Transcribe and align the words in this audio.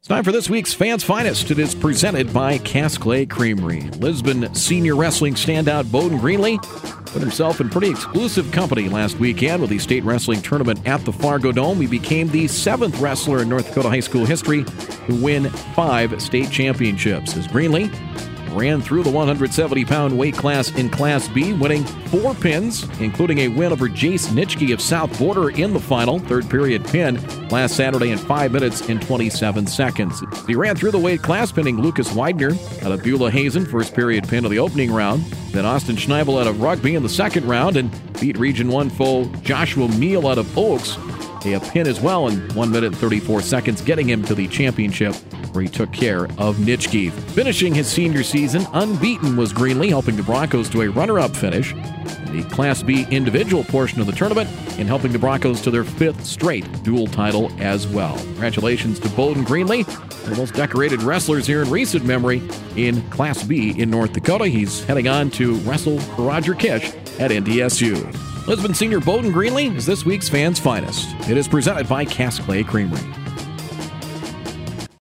It's 0.00 0.08
time 0.08 0.24
for 0.24 0.32
this 0.32 0.48
week's 0.48 0.72
Fans 0.72 1.04
Finest. 1.04 1.50
It 1.50 1.58
is 1.58 1.74
presented 1.74 2.32
by 2.32 2.56
Cass 2.56 2.96
Clay 2.96 3.26
Creamery. 3.26 3.82
Lisbon 3.98 4.54
senior 4.54 4.96
wrestling 4.96 5.34
standout 5.34 5.92
Bowden 5.92 6.18
Greenlee 6.18 6.58
put 7.08 7.20
himself 7.20 7.60
in 7.60 7.68
pretty 7.68 7.90
exclusive 7.90 8.50
company 8.50 8.88
last 8.88 9.18
weekend 9.18 9.60
with 9.60 9.68
the 9.68 9.78
state 9.78 10.02
wrestling 10.02 10.40
tournament 10.40 10.88
at 10.88 11.04
the 11.04 11.12
Fargo 11.12 11.52
Dome. 11.52 11.82
He 11.82 11.86
became 11.86 12.28
the 12.28 12.48
seventh 12.48 12.98
wrestler 12.98 13.42
in 13.42 13.50
North 13.50 13.66
Dakota 13.66 13.90
high 13.90 14.00
school 14.00 14.24
history 14.24 14.64
to 14.64 15.22
win 15.22 15.50
five 15.74 16.18
state 16.22 16.50
championships. 16.50 17.36
As 17.36 17.46
Greenlee 17.46 17.94
ran 18.52 18.80
through 18.80 19.02
the 19.02 19.10
170 19.10 19.84
pound 19.84 20.16
weight 20.16 20.34
class 20.34 20.70
in 20.76 20.88
Class 20.88 21.28
B, 21.28 21.52
winning 21.52 21.84
four 21.84 22.34
pins, 22.34 22.84
including 23.00 23.38
a 23.38 23.48
win 23.48 23.72
over 23.72 23.88
Jace 23.88 24.28
Nitschke 24.28 24.72
of 24.72 24.80
South 24.80 25.16
Border 25.18 25.50
in 25.50 25.72
the 25.72 25.80
final 25.80 26.18
third 26.18 26.48
period 26.48 26.84
pin 26.84 27.20
last 27.48 27.76
Saturday 27.76 28.10
in 28.10 28.18
5 28.18 28.52
minutes 28.52 28.88
and 28.88 29.00
27 29.02 29.66
seconds. 29.66 30.22
He 30.46 30.54
ran 30.54 30.76
through 30.76 30.92
the 30.92 30.98
weight 30.98 31.22
class, 31.22 31.52
pinning 31.52 31.80
Lucas 31.80 32.12
Widener 32.12 32.52
out 32.82 32.92
of 32.92 33.02
Beulah 33.02 33.30
Hazen, 33.30 33.66
first 33.66 33.94
period 33.94 34.28
pin 34.28 34.44
of 34.44 34.50
the 34.50 34.58
opening 34.58 34.92
round. 34.92 35.22
Then 35.52 35.66
Austin 35.66 35.96
Schneibel 35.96 36.40
out 36.40 36.46
of 36.46 36.60
Rugby 36.60 36.94
in 36.94 37.02
the 37.02 37.08
second 37.08 37.46
round 37.46 37.76
and 37.76 37.90
beat 38.20 38.38
Region 38.38 38.68
1 38.68 38.90
foe 38.90 39.24
Joshua 39.42 39.88
Meal 39.88 40.26
out 40.28 40.38
of 40.38 40.58
Oaks 40.58 40.96
a 41.46 41.60
pin 41.60 41.86
as 41.86 42.00
well 42.00 42.28
in 42.28 42.38
1 42.54 42.70
minute 42.70 42.88
and 42.88 42.96
34 42.96 43.40
seconds, 43.40 43.80
getting 43.80 44.08
him 44.08 44.22
to 44.24 44.34
the 44.34 44.46
championship 44.48 45.14
where 45.52 45.62
he 45.62 45.68
took 45.68 45.92
care 45.92 46.24
of 46.38 46.56
Nitschke. 46.56 47.12
Finishing 47.32 47.74
his 47.74 47.86
senior 47.86 48.22
season 48.22 48.66
unbeaten 48.72 49.36
was 49.36 49.52
Greenlee, 49.52 49.88
helping 49.88 50.16
the 50.16 50.22
Broncos 50.22 50.68
to 50.70 50.82
a 50.82 50.88
runner-up 50.88 51.34
finish 51.34 51.72
in 51.72 52.36
the 52.36 52.48
Class 52.50 52.82
B 52.82 53.06
individual 53.10 53.64
portion 53.64 54.00
of 54.00 54.06
the 54.06 54.12
tournament 54.12 54.48
and 54.78 54.86
helping 54.88 55.12
the 55.12 55.18
Broncos 55.18 55.60
to 55.62 55.70
their 55.70 55.84
fifth 55.84 56.24
straight 56.24 56.82
dual 56.82 57.06
title 57.06 57.50
as 57.58 57.86
well. 57.86 58.16
Congratulations 58.16 58.98
to 59.00 59.08
Bowden 59.10 59.44
Greenlee, 59.44 59.86
one 59.86 60.22
of 60.22 60.30
the 60.30 60.36
most 60.36 60.54
decorated 60.54 61.02
wrestlers 61.02 61.46
here 61.46 61.62
in 61.62 61.70
recent 61.70 62.04
memory 62.04 62.42
in 62.76 63.02
Class 63.10 63.42
B 63.42 63.80
in 63.80 63.90
North 63.90 64.12
Dakota. 64.12 64.46
He's 64.46 64.84
heading 64.84 65.08
on 65.08 65.30
to 65.32 65.54
wrestle 65.56 65.98
for 66.00 66.22
Roger 66.22 66.54
Kish 66.54 66.92
at 67.18 67.30
NDSU. 67.30 68.46
Lisbon 68.46 68.74
senior 68.74 69.00
Bowden 69.00 69.32
Greenlee 69.32 69.76
is 69.76 69.86
this 69.86 70.04
week's 70.04 70.28
Fans 70.28 70.58
Finest. 70.58 71.08
It 71.28 71.36
is 71.36 71.46
presented 71.46 71.88
by 71.88 72.04
Cass 72.04 72.38
Clay 72.38 72.64
Creamery. 72.64 73.19